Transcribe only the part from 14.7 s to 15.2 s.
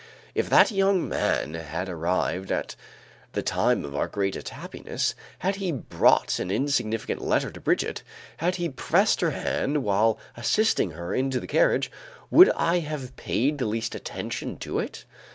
it?